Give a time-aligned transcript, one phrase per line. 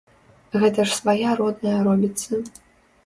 [0.63, 2.41] Гэта ж свая родная робіцца.